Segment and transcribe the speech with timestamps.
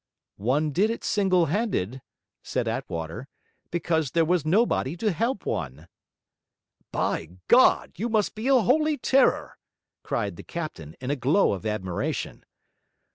[0.37, 2.01] 'One did it single handed,'
[2.41, 3.27] said Attwater,
[3.69, 5.87] 'because there was nobody to help one.'
[6.91, 9.59] 'By God, but you must be a holy terror!'
[10.01, 12.45] cried the captain, in a glow of admiration.